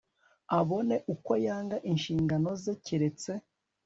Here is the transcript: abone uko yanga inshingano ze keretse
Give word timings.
abone 0.59 0.95
uko 1.13 1.31
yanga 1.45 1.77
inshingano 1.91 2.49
ze 2.61 2.73
keretse 2.85 3.31